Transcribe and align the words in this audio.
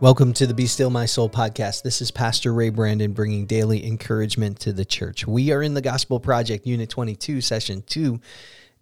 Welcome 0.00 0.32
to 0.34 0.46
the 0.46 0.54
Be 0.54 0.66
Still 0.66 0.90
My 0.90 1.06
Soul 1.06 1.28
podcast. 1.28 1.82
This 1.82 2.00
is 2.00 2.12
Pastor 2.12 2.54
Ray 2.54 2.68
Brandon 2.68 3.12
bringing 3.12 3.46
daily 3.46 3.84
encouragement 3.84 4.60
to 4.60 4.72
the 4.72 4.84
church. 4.84 5.26
We 5.26 5.50
are 5.50 5.60
in 5.60 5.74
the 5.74 5.80
Gospel 5.80 6.20
Project, 6.20 6.68
Unit 6.68 6.88
22, 6.88 7.40
Session 7.40 7.82
2, 7.84 8.20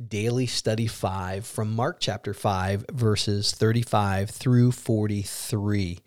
Daily 0.09 0.47
Study 0.47 0.87
5 0.87 1.47
from 1.47 1.75
Mark 1.75 2.01
chapter 2.01 2.35
5, 2.35 2.85
verses 2.93 3.53
35 3.53 4.29
through 4.29 4.73
43. 4.73 6.01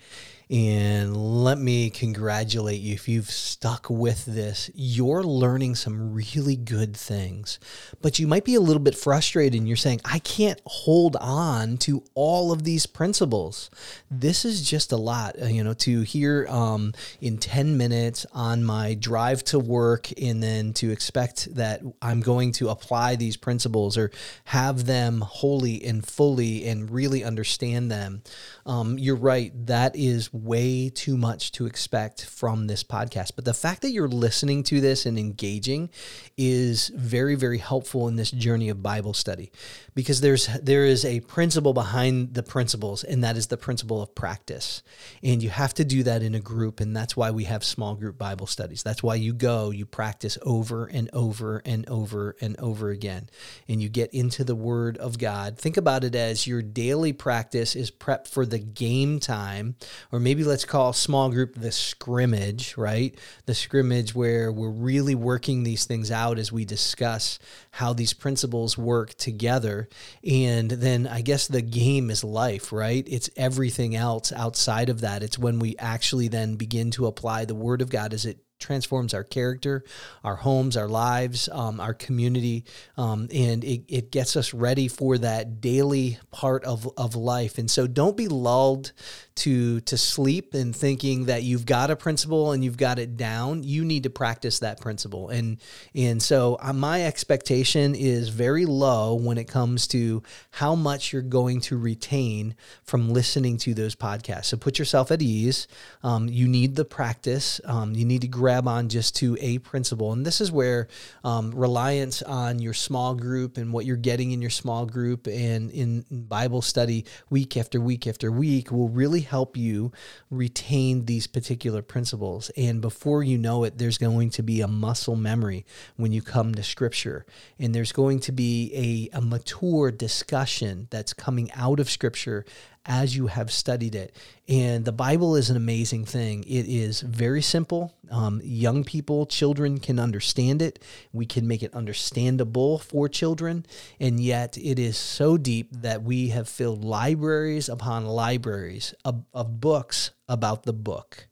And 0.52 1.16
let 1.16 1.60
me 1.60 1.92
congratulate 1.92 2.82
you 2.82 2.96
if 2.96 3.08
you've 3.08 3.30
stuck 3.30 3.88
with 3.88 4.26
this. 4.26 4.72
You're 4.74 5.24
learning 5.24 5.76
some 5.76 6.12
really 6.12 6.56
good 6.56 6.98
things, 6.98 7.60
but 8.02 8.18
you 8.18 8.26
might 8.26 8.46
be 8.46 8.56
a 8.56 8.60
little 8.60 8.82
bit 8.82 8.96
frustrated 8.96 9.60
and 9.60 9.68
you're 9.68 9.78
saying, 9.78 10.02
I 10.04 10.18
can't 10.18 10.60
hold 10.66 11.16
on 11.18 11.78
to 11.80 12.04
all 12.16 12.52
of 12.52 12.64
these 12.64 12.88
principles. 12.88 13.70
This 14.10 14.44
is 14.44 14.68
just 14.68 14.92
a 14.92 14.98
lot, 14.98 15.40
uh, 15.40 15.46
you 15.46 15.64
know, 15.64 15.76
to 15.76 16.02
hear 16.02 16.48
um, 16.50 16.94
in 17.22 17.38
10 17.38 17.78
minutes 17.78 18.26
on 18.34 18.64
my 18.64 18.96
drive 18.96 19.44
to 19.46 19.60
work 19.60 20.10
and 20.20 20.42
then 20.42 20.74
to 20.74 20.90
expect 20.90 21.54
that 21.54 21.82
I'm 22.02 22.22
going 22.22 22.54
to 22.54 22.70
apply 22.70 23.18
these 23.18 23.38
principles 23.38 24.00
or 24.00 24.10
have 24.46 24.88
them 24.88 25.22
wholly 25.22 25.86
and 25.86 26.04
fully 26.04 26.68
and 26.68 26.90
really 26.90 27.24
understand 27.24 27.92
them. 27.92 28.24
Um, 28.66 28.98
you're 28.98 29.16
right. 29.16 29.52
That 29.68 29.96
is 29.96 30.34
way 30.44 30.90
too 30.90 31.18
much 31.18 31.52
to 31.54 31.66
expect 31.66 32.26
from 32.26 32.68
this 32.68 32.84
podcast. 32.84 33.32
But 33.36 33.46
the 33.46 33.54
fact 33.54 33.82
that 33.82 33.92
you're 33.92 34.08
listening 34.08 34.64
to 34.64 34.82
this 34.82 35.06
and 35.06 35.18
engaging 35.18 35.90
is 36.38 36.90
very, 36.90 37.36
very 37.36 37.58
helpful 37.58 38.08
in 38.08 38.16
this 38.16 38.32
journey 38.32 38.70
of 38.70 38.84
Bible 38.84 39.14
study 39.14 39.52
because 39.96 40.22
there's 40.22 40.48
there 40.62 40.86
is 40.86 41.04
a 41.04 41.20
principle 41.22 41.74
behind 41.74 42.34
the 42.34 42.44
principles, 42.44 43.04
and 43.04 43.24
that 43.24 43.36
is 43.36 43.48
the 43.48 43.58
principle 43.58 44.02
of 44.02 44.16
practice. 44.16 44.82
And 45.24 45.44
you 45.44 45.50
have 45.50 45.74
to 45.74 45.86
do 45.86 46.04
that 46.04 46.22
in 46.22 46.36
a 46.36 46.40
group, 46.40 46.80
and 46.80 46.96
that's 46.96 47.18
why 47.18 47.32
we 47.32 47.44
have 47.46 47.64
small 47.64 47.96
group 47.96 48.18
Bible 48.18 48.48
studies. 48.48 48.84
That's 48.84 49.04
why 49.04 49.16
you 49.16 49.34
go, 49.34 49.72
you 49.72 49.86
practice 49.86 50.38
over 50.44 50.86
and 50.86 51.10
over 51.12 51.62
and 51.66 51.88
over 51.90 52.36
and 52.40 52.58
over 52.60 52.90
again, 52.90 53.30
and 53.68 53.82
you 53.82 53.90
get 53.90 54.14
into 54.14 54.44
the 54.44 54.56
Word 54.56 54.98
of 54.98 55.18
God. 55.18 55.58
Think 55.58 55.78
about 55.78 56.04
it 56.04 56.16
as 56.16 56.48
your 56.48 56.62
daily 56.62 57.14
practice 57.14 57.76
is 57.76 57.92
prep 57.92 58.28
for 58.28 58.46
the 58.46 58.60
game 58.60 59.20
time, 59.20 59.76
or 60.12 60.20
maybe 60.20 60.29
let's 60.36 60.66
call 60.66 60.94
small 60.94 61.30
group 61.30 61.56
the 61.56 61.72
scrimmage, 61.72 62.78
right? 62.78 63.18
The 63.46 63.56
scrimmage 63.56 64.14
where 64.16 64.52
we're 64.52 64.70
really 64.70 65.16
working 65.16 65.64
these 65.64 65.86
things 65.86 66.12
out 66.12 66.40
as 66.40 66.52
we 66.52 66.66
discuss 66.66 67.40
how 67.72 67.94
these 67.94 68.14
principles 68.14 68.78
work 68.78 69.14
together. 69.16 69.90
And 70.24 70.72
then 70.72 71.08
I 71.08 71.22
guess 71.22 71.48
the 71.48 71.62
game 71.62 72.10
is 72.10 72.24
life, 72.24 72.72
right? 72.72 73.06
It's 73.10 73.30
everything 73.36 73.96
else 73.96 74.32
outside 74.32 74.90
of 74.90 75.02
that. 75.02 75.24
It's 75.24 75.40
when 75.40 75.60
we 75.60 75.76
actually 75.78 76.28
then 76.28 76.56
begin 76.56 76.92
to 76.92 77.08
apply 77.08 77.46
the 77.46 77.56
word 77.56 77.82
of 77.82 77.90
God 77.90 78.14
as 78.14 78.26
it 78.26 78.40
transforms 78.60 79.14
our 79.14 79.24
character, 79.24 79.84
our 80.24 80.36
homes, 80.36 80.78
our 80.78 80.88
lives, 80.88 81.50
um, 81.52 81.80
our 81.80 81.94
community, 81.94 82.66
um, 82.98 83.28
and 83.34 83.64
it, 83.64 83.84
it 83.88 84.12
gets 84.12 84.36
us 84.36 84.54
ready 84.54 84.88
for 84.88 85.18
that 85.18 85.62
daily 85.62 86.20
part 86.32 86.64
of, 86.66 86.88
of 86.98 87.16
life. 87.16 87.58
And 87.58 87.70
so 87.72 87.88
don't 87.88 88.18
be 88.18 88.28
lulled 88.28 88.92
to 89.40 89.80
to 89.82 89.98
sleep 89.98 90.54
and 90.54 90.76
thinking 90.76 91.26
that 91.26 91.44
you've 91.44 91.66
got 91.66 91.90
a 91.90 91.96
principle 91.96 92.52
and 92.52 92.62
you've 92.62 92.76
got 92.78 93.00
it 93.00 93.16
down. 93.16 93.64
You 93.64 93.86
need 93.86 94.04
to 94.04 94.10
practice 94.10 94.60
that 94.60 94.82
principle. 94.82 95.30
And 95.30 95.60
and 95.96 96.22
so 96.22 96.58
uh, 96.62 96.74
my 96.74 97.06
expectation 97.06 97.96
is 97.96 98.30
very 98.30 98.66
low 98.66 99.16
when 99.16 99.38
it 99.38 99.48
comes 99.48 99.88
to 99.88 100.24
how 100.52 100.76
much 100.76 101.14
you're 101.14 101.22
going 101.22 101.62
to 101.62 101.78
retain 101.78 102.56
from 102.84 103.14
listening 103.14 103.58
to 103.60 103.74
those 103.74 103.96
podcasts. 103.96 104.46
So 104.46 104.58
put 104.58 104.78
yourself 104.78 105.10
at 105.10 105.22
ease. 105.22 105.68
Um, 106.04 106.28
you 106.28 106.48
need 106.48 106.76
the 106.76 106.86
practice. 106.86 107.62
Um, 107.64 107.96
you 107.96 108.04
need 108.04 108.22
to 108.22 108.28
grab 108.50 108.68
on 108.68 108.90
just 108.90 109.16
to 109.16 109.38
a 109.40 109.60
principle 109.60 110.12
and 110.12 110.26
this 110.26 110.42
is 110.42 110.52
where 110.52 110.88
um, 111.24 111.52
reliance 111.52 112.24
on 112.24 112.58
your 112.58 112.74
small 112.74 113.14
group 113.14 113.58
and 113.58 113.72
what 113.72 113.86
you're 113.86 113.96
getting 113.96 114.32
in 114.32 114.42
your 114.42 114.50
small 114.50 114.88
group 114.88 115.28
and 115.28 115.70
in 115.70 116.04
bible 116.10 116.64
study 116.64 117.06
week 117.30 117.56
after 117.56 117.80
week 117.80 118.08
after 118.08 118.32
week 118.32 118.72
will 118.72 118.90
really 118.90 119.22
help 119.22 119.56
you 119.56 119.92
retain 120.32 121.06
these 121.06 121.28
particular 121.28 121.82
principles. 121.82 122.50
And 122.56 122.82
before 122.82 123.24
you 123.24 123.38
know 123.38 123.64
it, 123.64 123.78
there's 123.78 123.98
going 123.98 124.30
to 124.32 124.44
be 124.44 124.62
a 124.62 124.68
muscle 124.68 125.16
memory 125.16 125.66
when 125.98 126.12
you 126.12 126.22
come 126.22 126.56
to 126.56 126.64
Scripture. 126.64 127.26
And 127.60 127.74
there's 127.74 127.92
going 127.92 128.20
to 128.22 128.32
be 128.32 129.10
a, 129.14 129.18
a 129.18 129.22
mature 129.22 129.92
discussion 129.92 130.88
that's 130.90 131.14
coming 131.14 131.52
out 131.54 131.80
of 131.80 131.90
Scripture 131.90 132.46
as 132.86 133.16
you 133.16 133.28
have 133.28 133.52
studied 133.52 133.96
it. 133.96 134.16
And 134.48 134.84
the 134.84 134.92
Bible 134.92 135.36
is 135.36 135.50
an 135.50 135.58
amazing 135.58 136.06
thing. 136.06 136.44
It 136.44 136.66
is 136.68 137.02
very 137.02 137.42
simple. 137.42 137.94
Um, 138.10 138.42
young 138.44 138.84
people, 138.84 139.26
children 139.26 139.80
can 139.80 140.00
understand 140.00 140.62
it. 140.62 140.84
We 141.14 141.26
can 141.26 141.48
make 141.48 141.62
it 141.62 141.74
understandable 141.74 142.80
for 142.80 143.08
children. 143.08 143.66
And 144.00 144.20
yet 144.20 144.58
it 144.58 144.80
is 144.80 144.98
so 144.98 145.38
deep 145.38 145.70
that 145.72 146.04
we 146.04 146.30
have 146.30 146.50
filled 146.50 146.84
libraries 146.84 147.70
upon 147.70 148.06
libraries 148.06 148.94
of, 149.06 149.24
of 149.34 149.62
books 149.62 150.12
about 150.28 150.64
the 150.64 150.74
book 150.74 151.29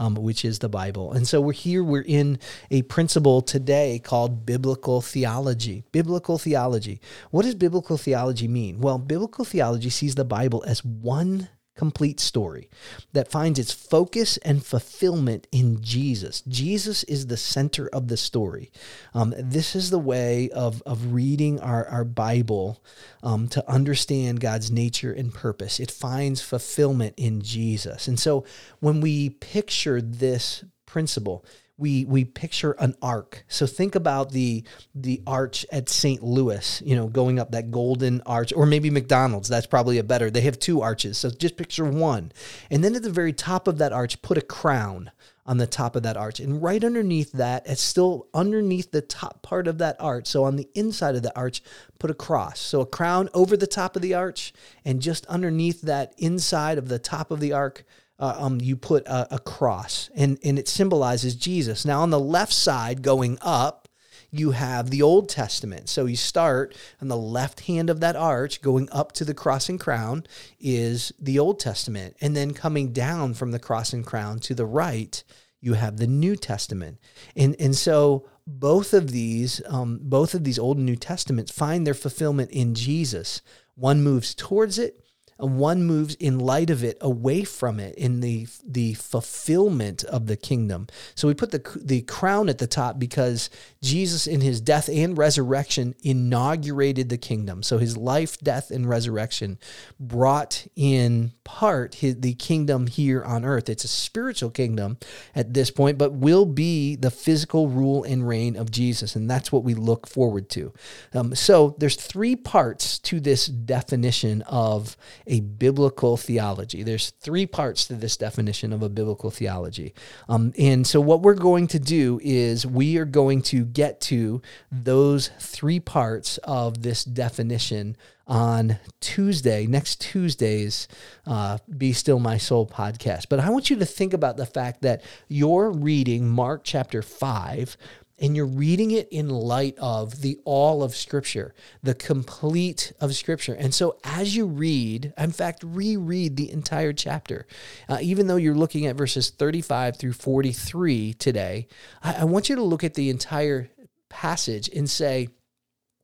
um, 0.00 0.14
which 0.14 0.46
is 0.46 0.60
the 0.60 0.68
Bible. 0.68 1.12
And 1.12 1.28
so 1.28 1.42
we're 1.42 1.52
here, 1.52 1.84
we're 1.84 2.00
in 2.00 2.38
a 2.70 2.80
principle 2.82 3.42
today 3.42 4.00
called 4.02 4.46
biblical 4.46 5.02
theology. 5.02 5.84
Biblical 5.92 6.38
theology. 6.38 7.02
What 7.30 7.42
does 7.44 7.54
biblical 7.54 7.98
theology 7.98 8.48
mean? 8.48 8.80
Well, 8.80 8.98
biblical 8.98 9.44
theology 9.44 9.90
sees 9.90 10.14
the 10.14 10.24
Bible 10.24 10.64
as 10.66 10.82
one 10.82 11.50
complete 11.80 12.20
story 12.20 12.68
that 13.14 13.30
finds 13.30 13.58
its 13.58 13.72
focus 13.72 14.36
and 14.44 14.62
fulfillment 14.62 15.46
in 15.50 15.80
Jesus. 15.80 16.42
Jesus 16.42 17.04
is 17.04 17.28
the 17.28 17.38
center 17.38 17.88
of 17.88 18.08
the 18.08 18.18
story. 18.18 18.70
Um, 19.14 19.32
this 19.38 19.74
is 19.74 19.88
the 19.88 19.98
way 19.98 20.50
of, 20.50 20.82
of 20.84 21.14
reading 21.14 21.58
our, 21.58 21.86
our 21.86 22.04
Bible 22.04 22.82
um, 23.22 23.48
to 23.48 23.66
understand 23.66 24.40
God's 24.40 24.70
nature 24.70 25.10
and 25.10 25.32
purpose. 25.32 25.80
It 25.80 25.90
finds 25.90 26.42
fulfillment 26.42 27.14
in 27.16 27.40
Jesus. 27.40 28.08
And 28.08 28.20
so 28.20 28.44
when 28.80 29.00
we 29.00 29.30
picture 29.30 30.02
this 30.02 30.62
principle, 30.84 31.46
we 31.80 32.04
we 32.04 32.24
picture 32.24 32.72
an 32.72 32.94
arc. 33.00 33.44
So 33.48 33.66
think 33.66 33.94
about 33.94 34.30
the 34.32 34.62
the 34.94 35.22
arch 35.26 35.64
at 35.72 35.88
St. 35.88 36.22
Louis, 36.22 36.82
you 36.84 36.94
know, 36.94 37.08
going 37.08 37.38
up 37.38 37.52
that 37.52 37.70
golden 37.70 38.20
arch, 38.26 38.52
or 38.54 38.66
maybe 38.66 38.90
McDonald's. 38.90 39.48
That's 39.48 39.66
probably 39.66 39.98
a 39.98 40.04
better. 40.04 40.30
They 40.30 40.42
have 40.42 40.58
two 40.58 40.82
arches, 40.82 41.18
so 41.18 41.30
just 41.30 41.56
picture 41.56 41.86
one, 41.86 42.32
and 42.70 42.84
then 42.84 42.94
at 42.94 43.02
the 43.02 43.10
very 43.10 43.32
top 43.32 43.66
of 43.66 43.78
that 43.78 43.92
arch, 43.92 44.20
put 44.22 44.38
a 44.38 44.42
crown 44.42 45.10
on 45.46 45.56
the 45.56 45.66
top 45.66 45.96
of 45.96 46.02
that 46.02 46.18
arch, 46.18 46.38
and 46.38 46.62
right 46.62 46.84
underneath 46.84 47.32
that, 47.32 47.66
it's 47.66 47.80
still 47.80 48.28
underneath 48.34 48.92
the 48.92 49.00
top 49.00 49.42
part 49.42 49.66
of 49.66 49.78
that 49.78 49.96
arch. 49.98 50.26
So 50.26 50.44
on 50.44 50.56
the 50.56 50.68
inside 50.74 51.16
of 51.16 51.22
the 51.22 51.36
arch, 51.36 51.62
put 51.98 52.10
a 52.10 52.14
cross. 52.14 52.60
So 52.60 52.82
a 52.82 52.86
crown 52.86 53.30
over 53.32 53.56
the 53.56 53.66
top 53.66 53.96
of 53.96 54.02
the 54.02 54.14
arch, 54.14 54.52
and 54.84 55.00
just 55.00 55.26
underneath 55.26 55.80
that 55.82 56.14
inside 56.18 56.78
of 56.78 56.88
the 56.88 56.98
top 56.98 57.30
of 57.30 57.40
the 57.40 57.52
arch 57.52 57.82
uh, 58.20 58.36
um, 58.38 58.60
you 58.60 58.76
put 58.76 59.06
a, 59.06 59.34
a 59.34 59.38
cross, 59.38 60.10
and, 60.14 60.38
and 60.44 60.58
it 60.58 60.68
symbolizes 60.68 61.34
Jesus. 61.34 61.84
Now, 61.84 62.02
on 62.02 62.10
the 62.10 62.20
left 62.20 62.52
side, 62.52 63.02
going 63.02 63.38
up, 63.40 63.88
you 64.30 64.52
have 64.52 64.90
the 64.90 65.02
Old 65.02 65.28
Testament. 65.28 65.88
So 65.88 66.06
you 66.06 66.16
start 66.16 66.76
on 67.00 67.08
the 67.08 67.16
left 67.16 67.60
hand 67.60 67.90
of 67.90 68.00
that 68.00 68.16
arch, 68.16 68.62
going 68.62 68.88
up 68.92 69.12
to 69.12 69.24
the 69.24 69.34
cross 69.34 69.68
and 69.68 69.80
crown, 69.80 70.24
is 70.60 71.12
the 71.18 71.38
Old 71.38 71.58
Testament. 71.58 72.16
And 72.20 72.36
then 72.36 72.52
coming 72.52 72.92
down 72.92 73.34
from 73.34 73.50
the 73.50 73.58
cross 73.58 73.92
and 73.92 74.06
crown 74.06 74.38
to 74.40 74.54
the 74.54 74.66
right, 74.66 75.22
you 75.60 75.74
have 75.74 75.96
the 75.96 76.06
New 76.06 76.36
Testament. 76.36 76.98
And, 77.34 77.56
and 77.58 77.74
so 77.74 78.28
both 78.46 78.94
of 78.94 79.10
these, 79.10 79.60
um, 79.66 79.98
both 80.02 80.34
of 80.34 80.44
these 80.44 80.58
Old 80.58 80.76
and 80.76 80.86
New 80.86 80.96
Testaments 80.96 81.50
find 81.50 81.86
their 81.86 81.94
fulfillment 81.94 82.50
in 82.50 82.74
Jesus. 82.74 83.42
One 83.74 84.02
moves 84.02 84.34
towards 84.34 84.78
it, 84.78 85.04
one 85.40 85.84
moves 85.84 86.14
in 86.16 86.38
light 86.38 86.70
of 86.70 86.84
it 86.84 86.98
away 87.00 87.44
from 87.44 87.80
it 87.80 87.94
in 87.96 88.20
the 88.20 88.46
the 88.64 88.94
fulfillment 88.94 90.04
of 90.04 90.26
the 90.26 90.36
kingdom. 90.36 90.86
So 91.14 91.28
we 91.28 91.34
put 91.34 91.50
the 91.50 91.62
the 91.82 92.02
crown 92.02 92.48
at 92.48 92.58
the 92.58 92.66
top 92.66 92.98
because 92.98 93.50
Jesus 93.82 94.26
in 94.26 94.40
his 94.40 94.60
death 94.60 94.88
and 94.88 95.16
resurrection 95.16 95.94
inaugurated 96.02 97.08
the 97.08 97.18
kingdom. 97.18 97.62
So 97.62 97.78
his 97.78 97.96
life, 97.96 98.38
death 98.38 98.70
and 98.70 98.88
resurrection 98.88 99.58
brought 99.98 100.66
in 100.76 101.32
part 101.44 101.96
his, 101.96 102.20
the 102.20 102.34
kingdom 102.34 102.86
here 102.86 103.22
on 103.24 103.44
earth. 103.44 103.68
It's 103.68 103.84
a 103.84 103.88
spiritual 103.88 104.50
kingdom 104.50 104.98
at 105.34 105.54
this 105.54 105.70
point, 105.70 105.98
but 105.98 106.12
will 106.12 106.46
be 106.46 106.96
the 106.96 107.10
physical 107.10 107.68
rule 107.68 108.04
and 108.04 108.26
reign 108.26 108.56
of 108.56 108.70
Jesus, 108.70 109.16
and 109.16 109.30
that's 109.30 109.50
what 109.50 109.64
we 109.64 109.74
look 109.74 110.06
forward 110.06 110.48
to. 110.50 110.72
Um, 111.12 111.34
so 111.34 111.74
there's 111.78 111.96
three 111.96 112.36
parts 112.36 112.98
to 113.00 113.20
this 113.20 113.46
definition 113.46 114.42
of 114.42 114.96
a 115.30 115.40
biblical 115.40 116.16
theology. 116.16 116.82
There's 116.82 117.10
three 117.10 117.46
parts 117.46 117.86
to 117.86 117.94
this 117.94 118.16
definition 118.16 118.72
of 118.72 118.82
a 118.82 118.88
biblical 118.88 119.30
theology. 119.30 119.94
Um, 120.28 120.52
and 120.58 120.86
so, 120.86 121.00
what 121.00 121.22
we're 121.22 121.34
going 121.34 121.68
to 121.68 121.78
do 121.78 122.20
is 122.22 122.66
we 122.66 122.98
are 122.98 123.04
going 123.04 123.42
to 123.42 123.64
get 123.64 124.00
to 124.02 124.42
those 124.70 125.30
three 125.38 125.80
parts 125.80 126.38
of 126.38 126.82
this 126.82 127.04
definition 127.04 127.96
on 128.26 128.78
Tuesday, 129.00 129.66
next 129.66 130.00
Tuesday's 130.00 130.86
uh, 131.26 131.58
Be 131.76 131.92
Still 131.92 132.20
My 132.20 132.36
Soul 132.36 132.66
podcast. 132.66 133.26
But 133.28 133.40
I 133.40 133.50
want 133.50 133.70
you 133.70 133.76
to 133.76 133.86
think 133.86 134.12
about 134.12 134.36
the 134.36 134.46
fact 134.46 134.82
that 134.82 135.02
you're 135.28 135.70
reading 135.70 136.28
Mark 136.28 136.62
chapter 136.64 137.02
5 137.02 137.76
and 138.20 138.36
you're 138.36 138.46
reading 138.46 138.90
it 138.90 139.08
in 139.10 139.28
light 139.28 139.76
of 139.78 140.20
the 140.20 140.38
all 140.44 140.82
of 140.82 140.94
Scripture, 140.94 141.54
the 141.82 141.94
complete 141.94 142.92
of 143.00 143.14
Scripture. 143.14 143.54
And 143.54 143.74
so, 143.74 143.96
as 144.04 144.36
you 144.36 144.46
read, 144.46 145.14
in 145.16 145.32
fact, 145.32 145.64
reread 145.64 146.36
the 146.36 146.52
entire 146.52 146.92
chapter, 146.92 147.46
uh, 147.88 147.98
even 148.00 148.26
though 148.26 148.36
you're 148.36 148.54
looking 148.54 148.86
at 148.86 148.96
verses 148.96 149.30
35 149.30 149.96
through 149.96 150.12
43 150.12 151.14
today, 151.14 151.66
I, 152.02 152.16
I 152.20 152.24
want 152.24 152.48
you 152.48 152.56
to 152.56 152.62
look 152.62 152.84
at 152.84 152.94
the 152.94 153.08
entire 153.08 153.70
passage 154.10 154.68
and 154.68 154.88
say, 154.88 155.28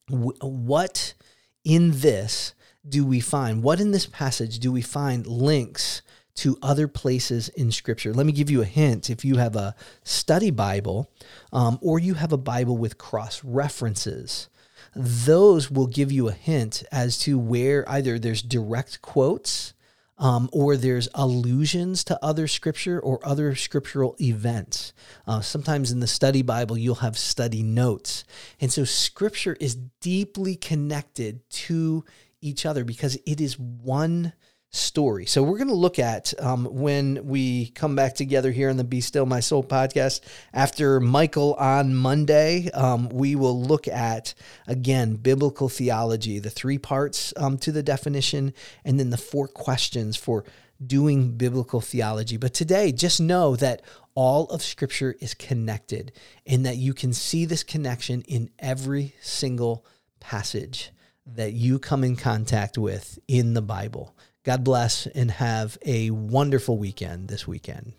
what 0.08 1.14
in 1.64 1.90
this 2.00 2.54
do 2.88 3.04
we 3.04 3.20
find? 3.20 3.62
What 3.62 3.80
in 3.80 3.90
this 3.90 4.06
passage 4.06 4.58
do 4.60 4.72
we 4.72 4.82
find 4.82 5.26
links 5.26 6.02
to 6.36 6.58
other 6.62 6.88
places 6.88 7.48
in 7.50 7.70
Scripture. 7.72 8.12
Let 8.12 8.26
me 8.26 8.32
give 8.32 8.50
you 8.50 8.62
a 8.62 8.66
hint. 8.66 9.10
If 9.10 9.24
you 9.24 9.36
have 9.36 9.56
a 9.56 9.74
study 10.02 10.50
Bible 10.50 11.10
um, 11.52 11.78
or 11.82 11.98
you 11.98 12.14
have 12.14 12.32
a 12.32 12.38
Bible 12.38 12.76
with 12.76 12.98
cross 12.98 13.42
references, 13.42 14.48
those 14.94 15.70
will 15.70 15.86
give 15.86 16.10
you 16.10 16.28
a 16.28 16.32
hint 16.32 16.82
as 16.90 17.18
to 17.20 17.38
where 17.38 17.88
either 17.88 18.18
there's 18.18 18.42
direct 18.42 19.02
quotes 19.02 19.74
um, 20.18 20.48
or 20.52 20.76
there's 20.76 21.08
allusions 21.14 22.02
to 22.04 22.18
other 22.24 22.48
scripture 22.48 22.98
or 23.00 23.20
other 23.22 23.54
scriptural 23.54 24.16
events. 24.20 24.92
Uh, 25.26 25.40
sometimes 25.40 25.92
in 25.92 26.00
the 26.00 26.06
study 26.06 26.42
Bible, 26.42 26.78
you'll 26.78 26.96
have 26.96 27.18
study 27.18 27.62
notes. 27.62 28.24
And 28.60 28.72
so 28.72 28.84
scripture 28.84 29.56
is 29.60 29.74
deeply 30.00 30.56
connected 30.56 31.48
to 31.50 32.04
each 32.40 32.64
other 32.64 32.84
because 32.84 33.18
it 33.26 33.40
is 33.40 33.58
one 33.58 34.32
story. 34.70 35.26
So 35.26 35.42
we're 35.42 35.58
going 35.58 35.68
to 35.68 35.74
look 35.74 35.98
at 35.98 36.34
um, 36.38 36.66
when 36.66 37.26
we 37.26 37.68
come 37.68 37.96
back 37.96 38.14
together 38.14 38.50
here 38.50 38.68
on 38.68 38.76
the 38.76 38.84
Be 38.84 39.00
Still 39.00 39.26
My 39.26 39.40
Soul 39.40 39.64
podcast 39.64 40.20
after 40.52 41.00
Michael 41.00 41.54
on 41.54 41.94
Monday. 41.94 42.70
Um, 42.72 43.08
we 43.08 43.36
will 43.36 43.60
look 43.60 43.88
at 43.88 44.34
again 44.66 45.16
biblical 45.16 45.68
theology, 45.68 46.38
the 46.38 46.50
three 46.50 46.78
parts 46.78 47.32
um, 47.36 47.58
to 47.58 47.72
the 47.72 47.82
definition, 47.82 48.52
and 48.84 49.00
then 49.00 49.10
the 49.10 49.16
four 49.16 49.48
questions 49.48 50.16
for 50.16 50.44
doing 50.84 51.32
biblical 51.32 51.80
theology. 51.80 52.36
But 52.36 52.52
today, 52.52 52.92
just 52.92 53.20
know 53.20 53.56
that 53.56 53.82
all 54.14 54.46
of 54.46 54.62
Scripture 54.62 55.16
is 55.20 55.34
connected, 55.34 56.12
and 56.46 56.66
that 56.66 56.76
you 56.76 56.94
can 56.94 57.12
see 57.12 57.44
this 57.44 57.62
connection 57.62 58.22
in 58.22 58.50
every 58.58 59.14
single 59.20 59.84
passage 60.20 60.90
that 61.26 61.52
you 61.52 61.78
come 61.78 62.04
in 62.04 62.16
contact 62.16 62.78
with 62.78 63.18
in 63.26 63.54
the 63.54 63.62
Bible. 63.62 64.16
God 64.46 64.62
bless 64.62 65.08
and 65.08 65.28
have 65.32 65.76
a 65.84 66.10
wonderful 66.10 66.78
weekend 66.78 67.26
this 67.26 67.48
weekend. 67.48 67.94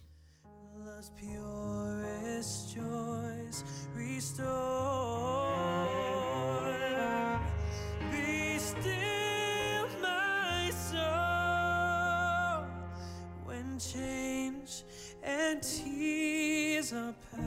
change 13.78 14.84
and 15.24 15.62
tears 15.62 16.92
are 16.94 17.14
past. 17.32 17.47